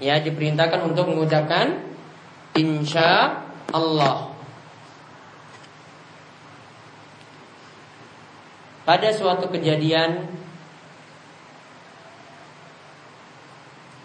[0.01, 1.83] ya diperintahkan untuk mengucapkan
[2.57, 3.41] insya
[3.73, 4.33] Allah.
[8.83, 10.27] Pada suatu kejadian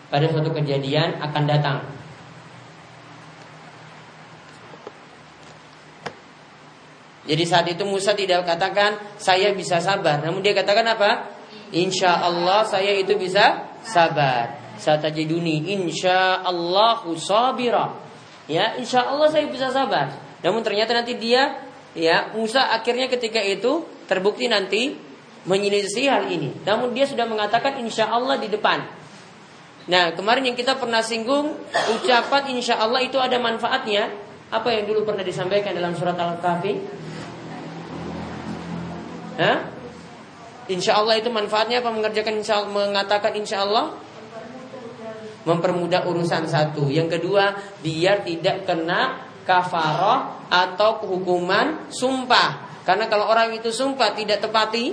[0.09, 1.79] pada suatu kejadian akan datang.
[7.29, 11.29] Jadi saat itu Musa tidak katakan saya bisa sabar, namun dia katakan apa?
[11.77, 17.93] Insya Allah saya itu bisa sabar satajiduni insyaallahu sabira.
[18.49, 20.15] Ya, insyaallah saya bisa sabar.
[20.41, 21.61] Namun ternyata nanti dia
[21.93, 24.97] ya Musa akhirnya ketika itu terbukti nanti
[25.45, 26.55] menyelisih hal ini.
[26.65, 28.87] Namun dia sudah mengatakan insyaallah di depan.
[29.89, 31.57] Nah, kemarin yang kita pernah singgung
[31.97, 34.09] ucapan insyaallah itu ada manfaatnya.
[34.49, 36.73] Apa yang dulu pernah disampaikan dalam surat Al-Kahfi?
[40.69, 43.97] Insya Allah itu manfaatnya apa mengerjakan insya Allah, mengatakan insya Allah
[45.49, 46.93] mempermudah urusan satu.
[46.93, 52.85] Yang kedua, biar tidak kena kafaroh atau hukuman sumpah.
[52.85, 54.93] Karena kalau orang itu sumpah tidak tepati,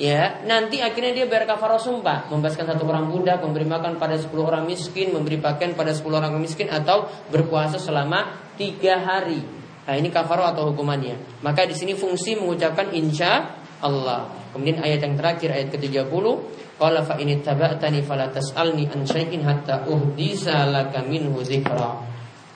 [0.00, 4.48] ya nanti akhirnya dia bayar kafaroh sumpah, membebaskan satu orang budak, memberi makan pada sepuluh
[4.48, 9.44] orang miskin, memberi pakaian pada sepuluh orang miskin, atau berpuasa selama tiga hari.
[9.84, 11.44] Nah ini kafaroh atau hukumannya.
[11.44, 14.28] Maka di sini fungsi mengucapkan insya Allah.
[14.52, 16.24] Kemudian ayat yang terakhir ayat ke-30
[16.80, 22.00] Qala fa ini taba'tani fala tas'alni an syai'in hatta uhdisa laka minhu dzikra.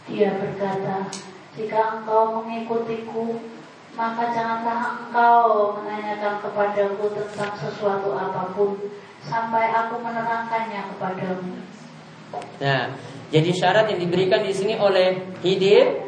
[0.08, 1.12] Dia berkata,
[1.52, 3.36] jika engkau mengikutiku,
[3.92, 8.80] maka janganlah engkau menanyakan kepadaku tentang sesuatu apa pun
[9.28, 11.54] sampai aku menerangkannya kepadamu.
[12.64, 12.96] Nah,
[13.28, 16.00] jadi syarat yang diberikan di sini oleh Hidir,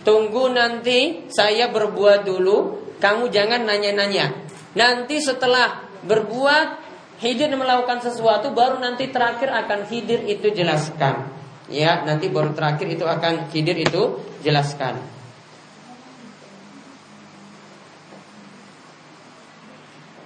[0.00, 4.32] tunggu nanti saya berbuat dulu, kamu jangan nanya-nanya.
[4.74, 6.89] Nanti setelah berbuat
[7.20, 11.28] Hidir melakukan sesuatu baru nanti terakhir akan Hidir itu jelaskan.
[11.68, 14.96] Ya, nanti baru terakhir itu akan Hidir itu jelaskan.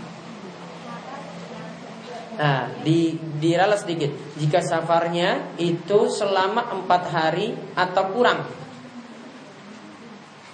[2.31, 4.11] Nah, di diralat sedikit.
[4.39, 8.47] Jika safarnya itu selama empat hari atau kurang.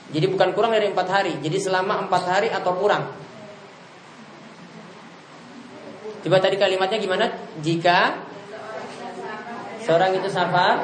[0.08, 1.34] Jadi bukan kurang dari empat hari.
[1.44, 3.12] Jadi selama empat hari atau kurang.
[6.24, 7.26] Coba tadi kalimatnya gimana?
[7.62, 8.20] Jika
[9.86, 10.84] seorang itu safar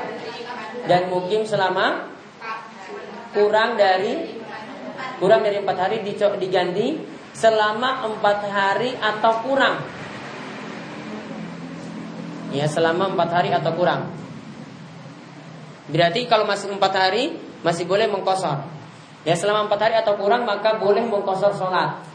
[0.87, 2.11] dan mukim selama
[3.33, 4.39] kurang dari
[5.17, 5.95] kurang dari empat hari
[6.39, 6.99] diganti
[7.33, 10.03] selama empat hari atau kurang.
[12.54, 14.14] Ya selama empat hari atau kurang.
[15.89, 17.36] Berarti kalau masih empat hari
[17.66, 18.64] masih boleh mengkosor.
[19.26, 22.06] Ya selama empat hari atau kurang maka boleh mengkosor sholat.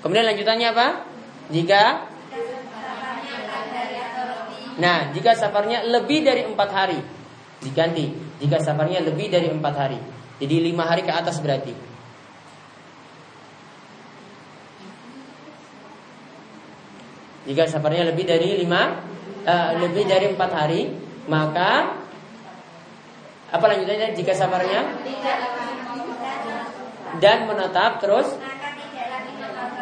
[0.00, 0.86] Kemudian lanjutannya apa?
[1.52, 2.08] Jika
[4.80, 6.96] Nah, jika safarnya lebih dari empat hari
[7.60, 8.08] diganti.
[8.40, 10.00] Jika safarnya lebih dari empat hari,
[10.40, 11.89] jadi lima hari ke atas berarti.
[17.48, 19.00] Jika safarnya lebih dari lima,
[19.48, 20.92] uh, lebih dari empat hari,
[21.24, 21.96] maka
[23.50, 24.12] apa lanjutannya?
[24.12, 24.80] Jika safarnya
[27.18, 28.38] dan menetap terus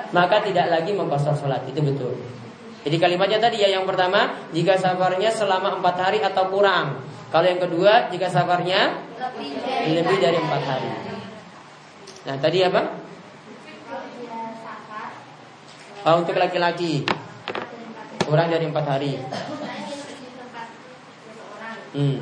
[0.09, 2.17] maka tidak lagi mengkosor sholat itu betul.
[2.89, 7.05] Jadi kalimatnya tadi ya yang pertama jika safarnya selama empat hari atau kurang.
[7.29, 9.05] Kalau yang kedua jika safarnya
[9.85, 10.91] lebih dari empat hari.
[12.25, 12.83] Nah tadi apa?
[16.09, 17.05] Oh, untuk laki-laki
[18.29, 19.17] kurang dari empat hari.
[21.97, 22.21] Hmm.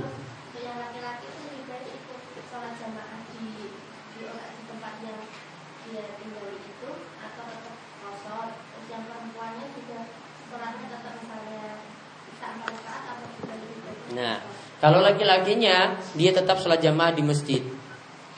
[14.16, 14.40] Nah,
[14.80, 17.60] kalau laki-lakinya dia tetap sholat jamaah di masjid.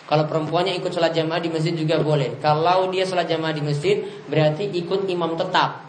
[0.09, 2.41] Kalau perempuannya ikut sholat jamaah di masjid juga boleh.
[2.41, 5.88] Kalau dia sholat jamaah di masjid berarti ikut imam tetap.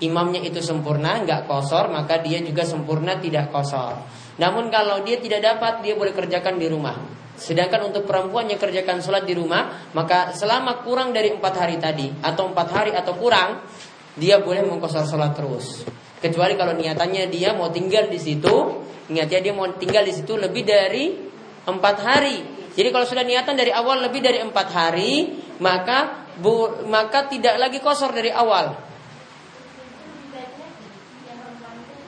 [0.00, 4.00] Imamnya itu sempurna, nggak kosor, maka dia juga sempurna tidak kosor.
[4.40, 6.96] Namun kalau dia tidak dapat, dia boleh kerjakan di rumah.
[7.36, 12.08] Sedangkan untuk perempuan yang kerjakan sholat di rumah, maka selama kurang dari empat hari tadi
[12.24, 13.64] atau empat hari atau kurang,
[14.16, 15.84] dia boleh mengkosor sholat terus.
[16.20, 20.38] Kecuali kalau niatannya dia mau tinggal di situ Ingat ya dia mau tinggal di situ
[20.38, 21.10] lebih dari
[21.66, 22.38] empat hari.
[22.70, 27.82] Jadi kalau sudah niatan dari awal lebih dari empat hari, maka bu, maka tidak lagi
[27.82, 28.78] kosor dari awal.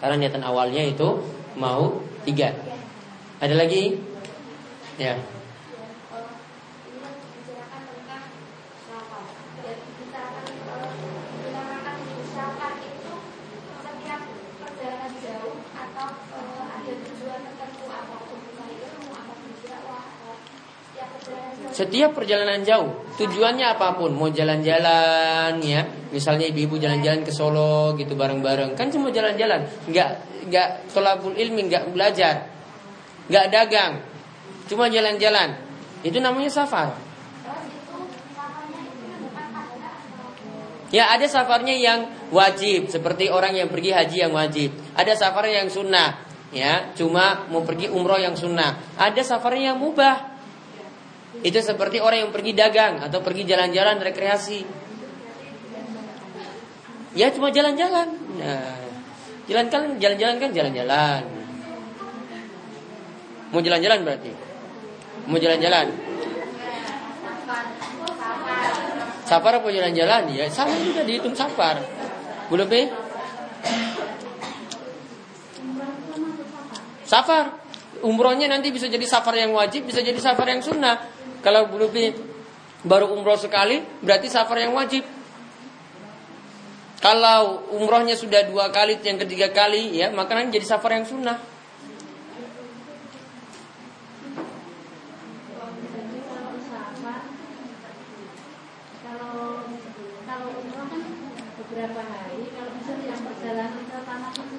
[0.00, 1.20] Karena niatan awalnya itu
[1.60, 2.56] mau tiga.
[3.40, 4.00] Ada lagi?
[4.96, 5.16] Ya.
[21.80, 25.80] Setiap perjalanan jauh, tujuannya apa pun, mau jalan-jalan ya,
[26.12, 30.10] misalnya ibu-ibu jalan-jalan ke Solo gitu bareng-bareng, kan cuma jalan-jalan, nggak
[30.52, 32.52] nggak tolabul ilmi, nggak belajar,
[33.32, 34.04] nggak dagang,
[34.68, 35.56] cuma jalan-jalan,
[36.04, 37.00] itu namanya safar.
[40.92, 42.90] Ya ada safarnya yang wajib.
[42.90, 44.74] Seperti orang yang pergi haji yang wajib.
[44.98, 46.18] Ada safar yang sunnah,
[46.50, 46.90] ya.
[46.98, 48.74] Cuma mau pergi umroh yang sunnah.
[48.98, 50.29] Ada safarnya yang mubah,
[51.40, 54.60] itu seperti orang yang pergi dagang atau pergi jalan-jalan rekreasi.
[57.16, 58.08] Ya cuma jalan-jalan.
[58.38, 58.76] Nah,
[59.48, 61.22] jalan kan jalan-jalan kan jalan-jalan.
[63.50, 64.32] Mau jalan-jalan berarti.
[65.26, 65.86] Mau jalan-jalan.
[69.26, 70.22] Safar apa jalan-jalan?
[70.34, 71.82] Ya sama juga dihitung safar.
[72.50, 72.90] Bu lebih?
[77.06, 77.58] Safar.
[78.00, 81.19] Umrohnya nanti bisa jadi safar yang wajib, bisa jadi safar yang sunnah.
[81.40, 81.92] Kalau belum
[82.84, 85.04] baru umroh sekali, berarti safar yang wajib.
[87.00, 91.40] Kalau umrohnya sudah dua kali, yang ketiga kali, ya maka nanti jadi safar yang sunnah.
[101.80, 104.58] beberapa hari kalau misalnya yang perjalanan ke tanah suci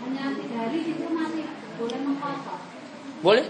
[0.00, 2.62] hanya tiga hari itu masih boleh mengkosong
[3.20, 3.44] boleh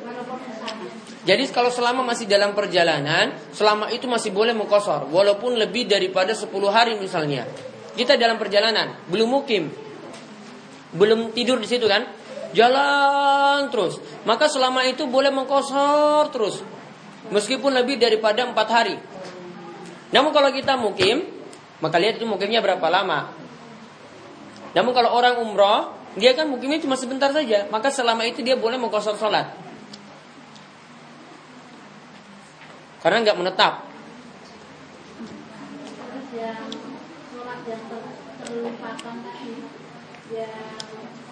[1.34, 6.46] jadi kalau selama masih dalam perjalanan, selama itu masih boleh mengkosor, walaupun lebih daripada 10
[6.70, 7.42] hari misalnya.
[7.98, 9.66] Kita dalam perjalanan, belum mukim,
[10.94, 12.06] belum tidur di situ kan,
[12.54, 13.98] jalan terus.
[14.22, 16.62] Maka selama itu boleh mengkosor terus,
[17.34, 18.94] meskipun lebih daripada empat hari.
[20.14, 21.26] Namun kalau kita mukim,
[21.82, 23.34] maka lihat itu mukimnya berapa lama.
[24.70, 28.78] Namun kalau orang umroh, dia kan mukimnya cuma sebentar saja, maka selama itu dia boleh
[28.78, 29.63] mengkosor sholat.
[33.04, 33.84] Karena nggak menetap.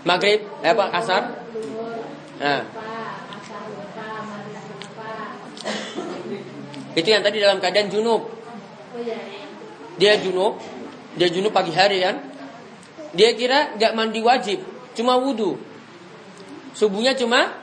[0.05, 1.23] Maghrib, eh apa asar?
[2.37, 2.63] Nah.
[6.93, 8.29] Itu yang tadi dalam keadaan junub.
[9.97, 10.61] Dia junub,
[11.17, 12.21] dia junub pagi hari kan?
[13.17, 14.61] Dia kira nggak mandi wajib,
[14.93, 15.57] cuma wudhu.
[16.77, 17.57] Subuhnya cuma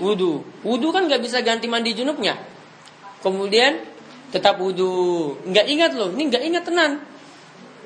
[0.00, 0.48] wudhu.
[0.64, 2.49] Wudhu kan nggak bisa ganti mandi junubnya.
[3.20, 3.84] Kemudian
[4.32, 5.36] tetap wudhu.
[5.44, 6.92] Nggak ingat loh, ini nggak ingat tenan.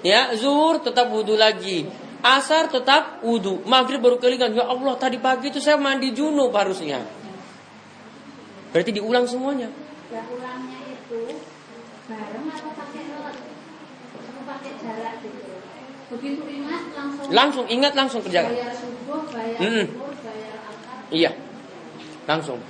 [0.04, 1.88] Ya, zuhur tetap wudhu lagi.
[2.24, 3.64] Asar tetap wudhu.
[3.64, 4.52] Maghrib baru kelingan.
[4.52, 7.02] Ya Allah, tadi pagi itu saya mandi junub harusnya.
[8.70, 9.68] Berarti diulang semuanya.
[10.12, 11.40] Ya, ulangnya itu
[12.04, 15.54] bareng atau pakai atau pakai jarak gitu.
[16.14, 17.26] Begitu ingat langsung.
[17.32, 18.52] Langsung ingat langsung kerjakan.
[18.52, 19.84] Bayar subuh, bayar -hmm.
[20.20, 20.98] bayar akar.
[21.08, 21.30] Iya,
[22.28, 22.60] langsung.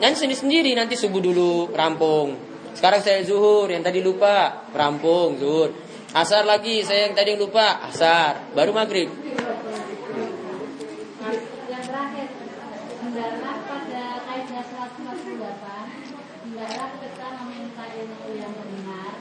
[0.00, 2.36] Nanti sendiri sendiri nanti subuh dulu rampung.
[2.74, 5.70] Sekarang saya zuhur yang tadi lupa rampung zuhur.
[6.14, 9.10] Asar lagi saya yang tadi lupa asar baru maghrib.
[11.66, 12.28] Yang terakhir
[13.02, 19.14] hendaklah pada kaidah 148 hendaklah kita meminta ilmu yang benar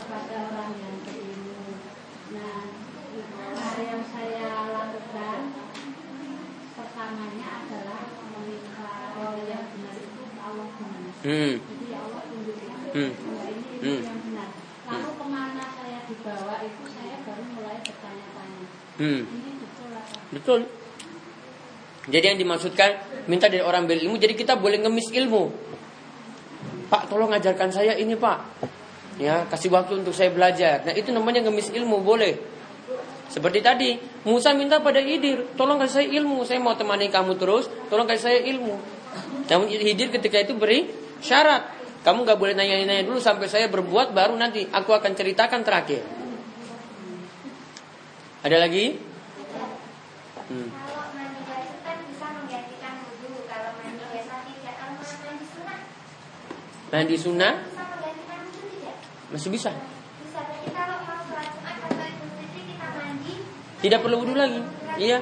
[0.00, 1.76] kepada orang yang berilmu.
[2.32, 2.62] Nah,
[3.80, 5.38] yang saya lakukan
[6.72, 8.20] pertamanya adalah
[11.20, 11.60] Hmm.
[11.60, 13.12] Jadi Allah tunjukkan hmm.
[13.12, 14.00] ini hmm.
[14.08, 14.48] yang benar.
[14.88, 15.18] Lalu hmm.
[15.20, 18.64] ke mana saya dibawa itu saya baru mulai bertanya-tanya.
[18.96, 19.20] Hmm.
[19.28, 20.16] Ini betul apa?
[20.32, 20.60] Betul.
[22.08, 22.90] Jadi yang dimaksudkan
[23.28, 25.52] minta dari orang berilmu, jadi kita boleh ngemis ilmu.
[26.88, 28.38] Pak, tolong ajarkan saya ini, Pak.
[29.20, 30.80] Ya, kasih waktu untuk saya belajar.
[30.88, 32.40] Nah, itu namanya ngemis ilmu, boleh.
[33.28, 37.68] Seperti tadi, Musa minta pada Idir, tolong kasih saya ilmu, saya mau temani kamu terus,
[37.92, 38.74] tolong kasih saya ilmu.
[39.46, 40.88] Namun Hidir ketika itu beri
[41.20, 41.62] Syarat.
[42.00, 46.00] Kamu nggak boleh nanya-nanya dulu sampai saya berbuat baru nanti aku akan ceritakan terakhir.
[48.40, 48.96] Ada lagi?
[50.48, 50.68] Hmm.
[56.90, 57.54] Mandi sunnah.
[59.30, 59.70] Masih bisa.
[63.80, 64.60] Tidak perlu wudhu lagi.
[64.98, 65.20] Iya.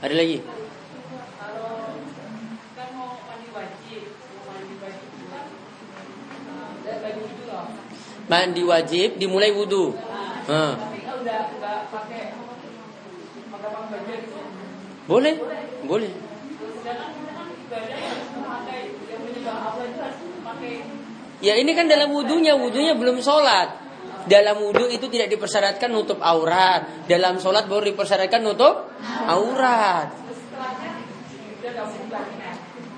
[0.00, 0.53] Ada lagi?
[8.34, 9.94] Mandi wajib dimulai wudhu.
[15.06, 15.34] Boleh,
[15.86, 16.12] boleh.
[21.38, 23.86] Ya ini kan dalam wudhunya, wudhunya belum sholat.
[24.26, 27.06] Dalam wudhu itu tidak dipersyaratkan nutup aurat.
[27.06, 28.90] Dalam sholat baru dipersyaratkan nutup
[29.30, 30.10] aurat.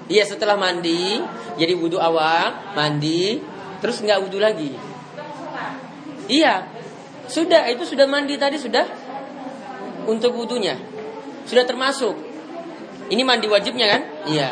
[0.09, 1.21] Iya setelah mandi,
[1.61, 3.43] jadi wudhu awal, mandi,
[3.85, 4.96] terus nggak wudhu lagi.
[6.27, 6.67] Iya,
[7.31, 8.87] sudah itu sudah mandi tadi sudah
[10.07, 10.97] untuk wudhunya
[11.47, 12.15] sudah termasuk.
[13.07, 14.03] Ini mandi wajibnya kan?
[14.27, 14.51] Iya.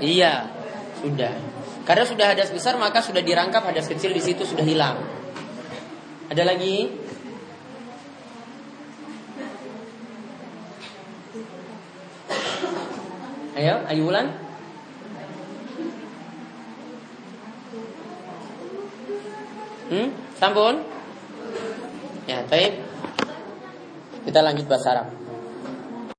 [0.00, 0.32] Iya,
[1.00, 1.32] sudah.
[1.88, 5.00] Karena sudah hadas besar maka sudah dirangkap hadas kecil di situ sudah hilang.
[6.28, 6.92] Ada lagi?
[13.56, 14.28] Ayo, ayo ulang.
[19.90, 20.86] Hmm, sampun?
[22.30, 22.78] Ya, baik.
[24.22, 25.19] Kita lanjut bahasa Arab.